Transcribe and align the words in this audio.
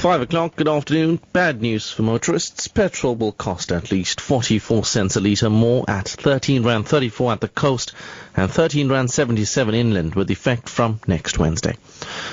Five 0.00 0.22
o'clock, 0.22 0.56
good 0.56 0.66
afternoon. 0.66 1.20
Bad 1.34 1.60
news 1.60 1.90
for 1.90 2.00
motorists. 2.00 2.68
Petrol 2.68 3.14
will 3.16 3.32
cost 3.32 3.70
at 3.70 3.92
least 3.92 4.22
44 4.22 4.86
cents 4.86 5.16
a 5.16 5.20
litre 5.20 5.50
more 5.50 5.84
at 5.88 6.08
13 6.08 6.62
Rand 6.62 6.88
34 6.88 7.32
at 7.32 7.42
the 7.42 7.48
coast 7.48 7.92
and 8.34 8.50
13 8.50 8.88
Rand 8.88 9.10
77 9.10 9.74
inland 9.74 10.14
with 10.14 10.30
effect 10.30 10.70
from 10.70 11.00
next 11.06 11.38
Wednesday. 11.38 11.76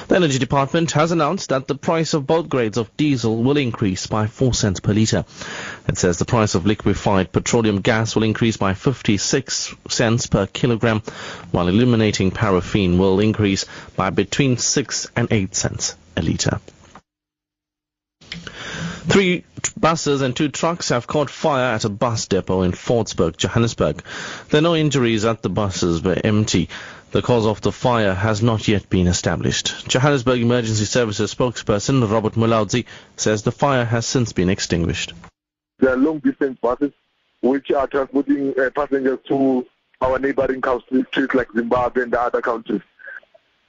The 0.07 0.15
Energy 0.15 0.39
Department 0.39 0.91
has 0.93 1.11
announced 1.11 1.49
that 1.49 1.67
the 1.67 1.75
price 1.75 2.13
of 2.13 2.25
both 2.25 2.47
grades 2.47 2.77
of 2.77 2.95
diesel 2.95 3.43
will 3.43 3.57
increase 3.57 4.07
by 4.07 4.27
4 4.27 4.53
cents 4.53 4.79
per 4.79 4.93
litre. 4.93 5.25
It 5.89 5.97
says 5.97 6.19
the 6.19 6.23
price 6.23 6.55
of 6.55 6.65
liquefied 6.65 7.33
petroleum 7.33 7.81
gas 7.81 8.15
will 8.15 8.23
increase 8.23 8.55
by 8.55 8.75
56 8.75 9.75
cents 9.89 10.27
per 10.27 10.45
kilogram, 10.45 11.01
while 11.51 11.67
illuminating 11.67 12.31
paraffin 12.31 12.97
will 12.97 13.19
increase 13.19 13.65
by 13.97 14.09
between 14.09 14.55
6 14.55 15.07
and 15.17 15.27
8 15.29 15.53
cents 15.53 15.97
a 16.15 16.21
litre. 16.21 16.61
Three 19.17 19.45
buses 19.75 20.21
and 20.21 20.35
two 20.35 20.49
trucks 20.49 20.89
have 20.89 21.07
caught 21.07 21.31
fire 21.31 21.73
at 21.73 21.85
a 21.85 21.89
bus 21.89 22.27
depot 22.27 22.61
in 22.61 22.71
Fordsburg, 22.71 23.35
Johannesburg. 23.35 24.03
There 24.49 24.59
are 24.59 24.61
no 24.61 24.75
injuries 24.75 25.25
at 25.25 25.41
the 25.41 25.49
buses 25.49 26.03
were 26.03 26.21
empty. 26.23 26.69
The 27.09 27.23
cause 27.23 27.47
of 27.47 27.59
the 27.61 27.71
fire 27.71 28.13
has 28.13 28.43
not 28.43 28.67
yet 28.67 28.91
been 28.91 29.07
established. 29.07 29.89
Johannesburg 29.89 30.39
Emergency 30.39 30.85
Services 30.85 31.33
spokesperson 31.33 32.07
Robert 32.07 32.33
Mulaudzi 32.33 32.85
says 33.15 33.41
the 33.41 33.51
fire 33.51 33.85
has 33.85 34.05
since 34.05 34.33
been 34.33 34.49
extinguished. 34.49 35.13
There 35.79 35.89
are 35.89 35.97
long 35.97 36.19
distance 36.19 36.59
buses 36.61 36.91
which 37.41 37.71
are 37.71 37.87
transporting 37.87 38.53
uh, 38.59 38.69
passengers 38.69 39.17
to 39.29 39.65
our 39.99 40.19
neighboring 40.19 40.61
countries 40.61 41.05
like 41.33 41.51
Zimbabwe 41.53 42.03
and 42.03 42.13
the 42.13 42.21
other 42.21 42.41
countries. 42.41 42.81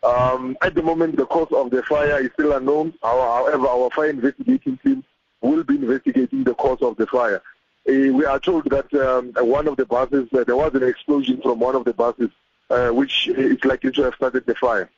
Um, 0.02 0.58
at 0.60 0.74
the 0.74 0.82
moment, 0.82 1.16
the 1.16 1.24
cause 1.24 1.48
of 1.52 1.70
the 1.70 1.82
fire 1.84 2.20
is 2.20 2.30
still 2.34 2.52
unknown. 2.52 2.92
However, 3.02 3.66
our 3.66 3.88
fire 3.90 4.10
investigating 4.10 4.76
team 4.84 5.04
will 5.40 5.64
be 5.64 5.76
investigating 5.76 6.44
the 6.44 6.54
cause 6.54 6.80
of 6.82 6.96
the 6.96 7.06
fire. 7.06 7.42
Uh, 7.88 8.12
we 8.12 8.24
are 8.24 8.38
told 8.38 8.64
that 8.70 8.92
um, 8.94 9.32
one 9.46 9.66
of 9.66 9.76
the 9.76 9.86
buses, 9.86 10.28
uh, 10.32 10.44
there 10.44 10.56
was 10.56 10.74
an 10.74 10.82
explosion 10.82 11.40
from 11.40 11.58
one 11.58 11.74
of 11.74 11.84
the 11.84 11.94
buses, 11.94 12.30
uh, 12.70 12.88
which 12.88 13.28
is 13.28 13.64
likely 13.64 13.90
to 13.92 14.02
have 14.02 14.14
started 14.14 14.44
the 14.46 14.54
fire. 14.54 14.90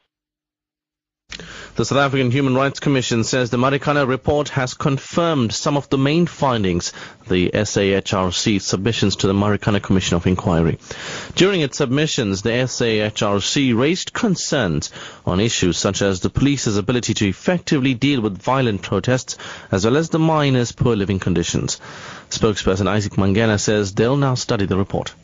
The 1.81 1.87
South 1.87 1.97
African 1.97 2.31
Human 2.31 2.55
Rights 2.55 2.79
Commission 2.79 3.25
says 3.25 3.49
the 3.49 3.57
Marikana 3.57 4.07
report 4.07 4.51
has 4.51 4.75
confirmed 4.75 5.51
some 5.51 5.79
of 5.79 5.89
the 5.89 5.97
main 5.97 6.27
findings 6.27 6.93
the 7.27 7.49
SAHRC 7.55 8.61
submissions 8.61 9.17
to 9.17 9.27
the 9.27 9.33
Marikana 9.33 9.83
Commission 9.83 10.17
of 10.17 10.27
Inquiry. 10.27 10.79
During 11.37 11.63
its 11.63 11.79
submissions, 11.79 12.43
the 12.43 12.51
SAHRC 12.51 13.75
raised 13.75 14.13
concerns 14.13 14.91
on 15.25 15.41
issues 15.41 15.79
such 15.79 16.03
as 16.03 16.21
the 16.21 16.29
police's 16.29 16.77
ability 16.77 17.15
to 17.15 17.27
effectively 17.27 17.95
deal 17.95 18.21
with 18.21 18.37
violent 18.37 18.83
protests 18.83 19.39
as 19.71 19.87
well 19.87 19.97
as 19.97 20.11
the 20.11 20.19
miners' 20.19 20.73
poor 20.73 20.95
living 20.95 21.19
conditions. 21.19 21.81
Spokesperson 22.29 22.89
Isaac 22.89 23.15
Mangena 23.15 23.59
says 23.59 23.95
they'll 23.95 24.19
now 24.19 24.35
study 24.35 24.67
the 24.67 24.77
report. 24.77 25.15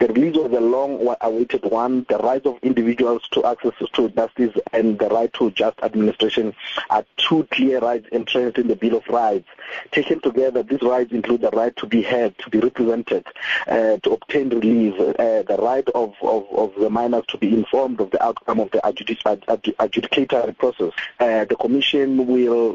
The 0.00 0.08
release 0.08 0.34
was 0.34 0.50
a 0.52 0.60
long-awaited 0.60 1.66
one. 1.66 2.06
The 2.08 2.16
rights 2.16 2.46
of 2.46 2.56
individuals 2.62 3.28
to 3.32 3.44
access 3.44 3.74
to 3.92 4.08
justice 4.08 4.54
and 4.72 4.98
the 4.98 5.10
right 5.10 5.30
to 5.34 5.50
just 5.50 5.78
administration 5.82 6.54
are 6.88 7.04
two 7.18 7.46
clear 7.50 7.80
rights 7.80 8.08
entrenched 8.10 8.56
in 8.56 8.68
the 8.68 8.76
Bill 8.76 8.96
of 8.96 9.06
Rights. 9.08 9.46
Taken 9.90 10.18
together, 10.20 10.62
these 10.62 10.80
rights 10.80 11.12
include 11.12 11.42
the 11.42 11.50
right 11.50 11.76
to 11.76 11.86
be 11.86 12.00
heard, 12.00 12.38
to 12.38 12.48
be 12.48 12.60
represented, 12.60 13.26
uh, 13.66 13.98
to 13.98 14.12
obtain 14.12 14.48
relief, 14.48 14.98
uh, 14.98 15.42
the 15.42 15.58
right 15.60 15.86
of, 15.90 16.14
of, 16.22 16.46
of, 16.50 16.74
the 16.80 16.88
miners 16.88 17.26
to 17.28 17.36
be 17.36 17.52
informed 17.52 18.00
of 18.00 18.10
the 18.10 18.24
outcome 18.24 18.58
of 18.60 18.70
the 18.70 18.78
adjudicatory 18.78 20.56
process. 20.56 20.92
Uh, 21.18 21.44
the 21.44 21.56
Commission 21.56 22.26
will 22.26 22.74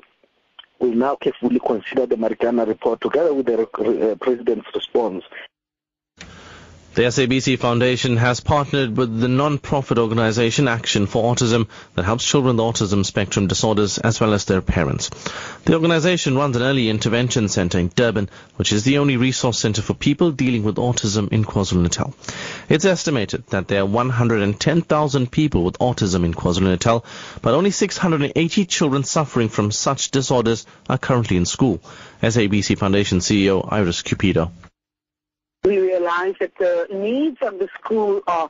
will 0.77 0.93
now 0.93 1.15
carefully 1.15 1.59
consider 1.65 2.05
the 2.05 2.15
Marikana 2.17 2.67
report 2.67 3.01
together 3.01 3.33
with 3.33 3.45
the 3.45 3.61
uh, 3.61 4.15
President's 4.15 4.67
response. 4.75 5.23
The 6.95 7.01
SABC 7.01 7.59
Foundation 7.59 8.15
has 8.15 8.39
partnered 8.39 8.95
with 8.95 9.19
the 9.19 9.27
non-profit 9.27 9.97
organization 9.97 10.69
Action 10.69 11.07
for 11.07 11.35
Autism 11.35 11.67
that 11.93 12.05
helps 12.05 12.25
children 12.25 12.55
with 12.55 12.65
autism 12.65 13.05
spectrum 13.05 13.47
disorders 13.47 13.97
as 13.97 14.21
well 14.21 14.33
as 14.33 14.45
their 14.45 14.61
parents. 14.61 15.09
The 15.65 15.73
organization 15.73 16.37
runs 16.37 16.55
an 16.55 16.61
early 16.61 16.87
intervention 16.87 17.49
center 17.49 17.79
in 17.79 17.89
Durban, 17.89 18.29
which 18.55 18.71
is 18.71 18.85
the 18.85 18.99
only 18.99 19.17
resource 19.17 19.59
center 19.59 19.81
for 19.81 19.93
people 19.93 20.31
dealing 20.31 20.63
with 20.63 20.77
autism 20.77 21.27
in 21.33 21.43
KwaZulu-Natal. 21.43 22.15
It's 22.69 22.85
estimated 22.85 23.45
that 23.47 23.67
there 23.67 23.81
are 23.81 23.85
110,000 23.85 25.29
people 25.29 25.65
with 25.65 25.77
autism 25.79 26.23
in 26.23 26.33
KwaZulu-Natal, 26.33 27.03
but 27.41 27.53
only 27.53 27.71
680 27.71 28.65
children 28.67 29.03
suffering 29.03 29.49
from 29.49 29.69
such 29.71 30.11
disorders 30.11 30.65
are 30.89 30.97
currently 30.97 31.35
in 31.35 31.45
school. 31.45 31.81
SABC 32.23 32.77
Foundation 32.77 33.19
CEO 33.19 33.67
Iris 33.69 34.01
Cupido 34.01 34.49
realize 36.15 36.35
that 36.39 36.57
the 36.57 36.87
needs 36.93 37.37
of 37.41 37.59
the 37.59 37.67
school 37.79 38.21
are 38.27 38.49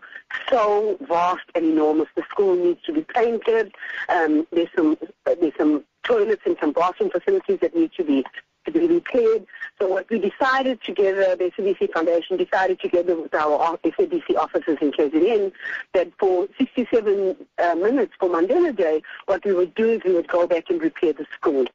so 0.49 0.97
vast 1.07 1.43
and 1.53 1.65
enormous. 1.65 2.07
The 2.15 2.23
school 2.29 2.55
needs 2.55 2.81
to 2.83 2.93
be 2.93 3.01
painted. 3.01 3.73
Um, 4.09 4.47
there's 4.51 4.69
some 4.75 4.97
there's 5.25 5.53
some 5.57 5.83
toilets 6.03 6.41
and 6.45 6.57
some 6.59 6.71
bathroom 6.71 7.09
facilities 7.09 7.59
that 7.61 7.75
need 7.75 7.91
to 7.97 8.03
be 8.03 8.23
to 8.65 8.71
be 8.71 8.87
repaired. 8.87 9.45
So 9.79 9.87
what 9.87 10.09
we 10.09 10.17
decided 10.17 10.81
together, 10.81 11.35
the 11.35 11.51
SABC 11.51 11.93
Foundation 11.93 12.35
decided 12.35 12.79
together 12.79 13.15
with 13.15 13.33
our 13.35 13.77
SABC 13.83 14.35
officers 14.37 14.79
in 14.81 14.91
KZN 14.91 15.51
that 15.93 16.11
for 16.17 16.47
67 16.57 17.35
uh, 17.59 17.75
minutes 17.75 18.13
for 18.19 18.27
Mandela 18.27 18.75
Day, 18.75 19.03
what 19.27 19.45
we 19.45 19.53
would 19.53 19.75
do 19.75 19.91
is 19.91 20.01
we 20.03 20.13
would 20.13 20.27
go 20.27 20.47
back 20.47 20.63
and 20.69 20.81
repair 20.81 21.13
the 21.13 21.27
school. 21.35 21.65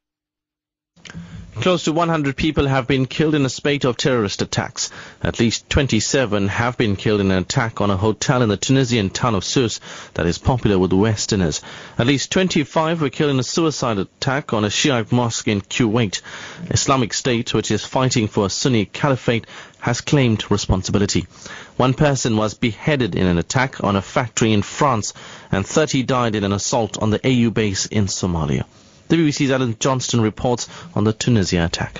Close 1.55 1.83
to 1.83 1.91
100 1.91 2.37
people 2.37 2.65
have 2.65 2.87
been 2.87 3.05
killed 3.05 3.35
in 3.35 3.45
a 3.45 3.49
spate 3.49 3.83
of 3.83 3.97
terrorist 3.97 4.41
attacks. 4.41 4.89
At 5.21 5.37
least 5.37 5.69
27 5.69 6.47
have 6.47 6.77
been 6.77 6.95
killed 6.95 7.19
in 7.19 7.29
an 7.29 7.39
attack 7.39 7.81
on 7.81 7.91
a 7.91 7.97
hotel 7.97 8.41
in 8.41 8.47
the 8.47 8.55
Tunisian 8.55 9.09
town 9.09 9.35
of 9.35 9.43
Sousse 9.43 9.81
that 10.13 10.25
is 10.25 10.37
popular 10.37 10.79
with 10.79 10.93
Westerners. 10.93 11.61
At 11.99 12.07
least 12.07 12.31
25 12.31 13.01
were 13.01 13.09
killed 13.09 13.31
in 13.31 13.39
a 13.39 13.43
suicide 13.43 13.99
attack 13.99 14.53
on 14.53 14.63
a 14.63 14.69
Shiite 14.69 15.11
mosque 15.11 15.49
in 15.49 15.59
Kuwait. 15.59 16.21
Islamic 16.69 17.13
State, 17.13 17.53
which 17.53 17.69
is 17.69 17.83
fighting 17.83 18.29
for 18.29 18.45
a 18.45 18.49
Sunni 18.49 18.85
caliphate, 18.85 19.45
has 19.79 19.99
claimed 19.99 20.49
responsibility. 20.49 21.27
One 21.75 21.93
person 21.93 22.37
was 22.37 22.53
beheaded 22.53 23.13
in 23.13 23.27
an 23.27 23.37
attack 23.37 23.83
on 23.83 23.97
a 23.97 24.01
factory 24.01 24.53
in 24.53 24.61
France 24.61 25.13
and 25.51 25.67
30 25.67 26.03
died 26.03 26.35
in 26.35 26.45
an 26.45 26.53
assault 26.53 26.97
on 26.99 27.09
the 27.09 27.19
AU 27.27 27.51
base 27.51 27.87
in 27.87 28.05
Somalia. 28.05 28.63
The 29.11 29.17
BBC's 29.17 29.51
Alan 29.51 29.75
Johnston 29.77 30.21
reports 30.21 30.69
on 30.95 31.03
the 31.03 31.11
Tunisia 31.11 31.65
attack. 31.65 31.99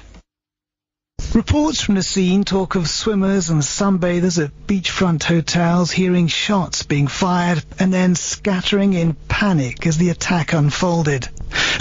Reports 1.33 1.81
from 1.81 1.95
the 1.95 2.03
scene 2.03 2.45
talk 2.45 2.75
of 2.75 2.89
swimmers 2.89 3.49
and 3.49 3.61
sunbathers 3.61 4.41
at 4.41 4.65
beachfront 4.65 5.21
hotels 5.25 5.91
hearing 5.91 6.27
shots 6.27 6.83
being 6.83 7.07
fired 7.07 7.65
and 7.77 7.93
then 7.93 8.15
scattering 8.15 8.93
in 8.93 9.17
panic 9.27 9.85
as 9.85 9.97
the 9.97 10.07
attack 10.07 10.53
unfolded. 10.53 11.27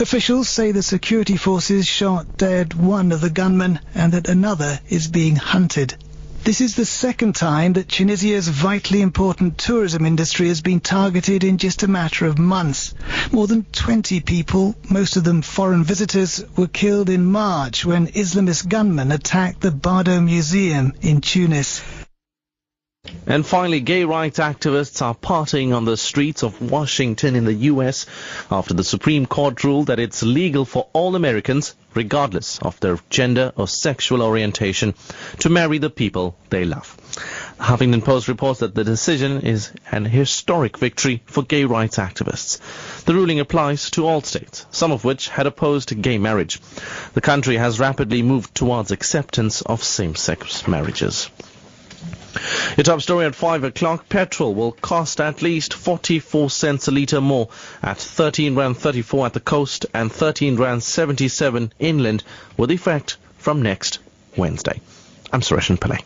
Officials 0.01 0.49
say 0.49 0.73
the 0.73 0.83
security 0.83 1.37
forces 1.37 1.87
shot 1.87 2.37
dead 2.37 2.75
one 2.75 3.13
of 3.13 3.21
the 3.21 3.31
gunmen 3.31 3.79
and 3.95 4.15
that 4.15 4.29
another 4.29 4.81
is 4.89 5.07
being 5.07 5.37
hunted. 5.37 5.95
This 6.43 6.63
is 6.63 6.75
the 6.75 6.87
second 6.87 7.37
time 7.37 7.75
that 7.75 7.89
Tunisia's 7.89 8.49
vitally 8.49 9.03
important 9.03 9.59
tourism 9.59 10.07
industry 10.07 10.49
has 10.49 10.63
been 10.63 10.81
targeted 10.81 11.45
in 11.45 11.59
just 11.59 11.83
a 11.83 11.89
matter 11.89 12.25
of 12.25 12.39
months. 12.39 12.95
More 13.31 13.47
than 13.47 13.65
20 13.65 14.21
people, 14.21 14.75
most 14.89 15.17
of 15.17 15.25
them 15.25 15.43
foreign 15.43 15.85
visitors, 15.85 16.43
were 16.57 16.67
killed 16.67 17.11
in 17.11 17.27
March 17.27 17.85
when 17.85 18.07
Islamist 18.09 18.69
gunmen 18.69 19.13
attacked 19.13 19.61
the 19.61 19.71
Bardo 19.71 20.19
Museum 20.23 20.95
in 21.03 21.21
Tunis. 21.21 21.83
And 23.31 23.47
finally, 23.47 23.81
gay 23.81 24.05
rights 24.05 24.41
activists 24.41 25.01
are 25.03 25.15
partying 25.15 25.73
on 25.73 25.85
the 25.85 25.97
streets 25.97 26.43
of 26.43 26.61
Washington 26.61 27.37
in 27.37 27.45
the 27.45 27.55
U.S. 27.55 28.07
after 28.51 28.75
the 28.75 28.83
Supreme 28.83 29.25
Court 29.25 29.63
ruled 29.63 29.87
that 29.87 30.01
it's 30.01 30.23
legal 30.23 30.65
for 30.65 30.89
all 30.93 31.15
Americans, 31.15 31.77
regardless 31.95 32.59
of 32.59 32.81
their 32.81 32.99
gender 33.09 33.53
or 33.57 33.69
sexual 33.69 34.21
orientation, 34.21 34.95
to 35.39 35.49
marry 35.49 35.79
the 35.79 35.91
people 35.91 36.37
they 36.51 36.65
love. 36.65 36.97
Huffington 37.61 38.05
Post 38.05 38.27
reports 38.27 38.61
that 38.61 38.75
the 38.75 38.85
decision 38.85 39.43
is 39.43 39.71
an 39.93 40.05
historic 40.05 40.77
victory 40.77 41.23
for 41.27 41.43
gay 41.43 41.65
rights 41.65 41.99
activists. 41.99 42.59
The 43.05 43.15
ruling 43.15 43.39
applies 43.39 43.91
to 43.93 44.07
all 44.07 44.23
states, 44.23 44.67
some 44.73 44.93
of 44.93 45.05
which 45.05 45.29
had 45.29 45.47
opposed 45.47 46.03
gay 46.03 46.19
marriage. 46.19 46.61
The 47.15 47.21
country 47.21 47.57
has 47.59 47.79
rapidly 47.79 48.23
moved 48.23 48.55
towards 48.55 48.91
acceptance 48.91 49.63
of 49.63 49.85
same-sex 49.85 50.67
marriages. 50.67 51.31
Your 52.77 52.85
top 52.85 53.01
story 53.03 53.27
at 53.27 53.35
5 53.35 53.65
o'clock. 53.65 54.09
Petrol 54.09 54.55
will 54.55 54.73
cost 54.73 55.21
at 55.21 55.43
least 55.43 55.75
44 55.75 56.51
cents 56.51 56.89
a 56.89 56.91
litre 56.91 57.21
more 57.21 57.49
at 57.83 57.99
13 57.99 58.55
Rand 58.55 58.77
34 58.77 59.27
at 59.27 59.33
the 59.33 59.41
coast 59.41 59.87
and 59.93 60.11
13 60.13 60.57
Rand 60.57 60.83
77 60.83 61.73
inland 61.79 62.23
with 62.57 62.71
effect 62.71 63.17
from 63.39 63.63
next 63.63 63.99
Wednesday. 64.37 64.81
I'm 65.33 65.41
Suresh 65.41 65.77
Pillay. 65.79 66.05